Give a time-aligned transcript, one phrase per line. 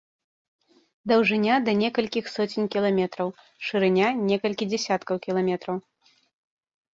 [1.09, 3.27] Даўжыня да некалькіх соцень кіламетраў,
[3.67, 5.77] шырыня некалькі дзясяткаў кіламетраў.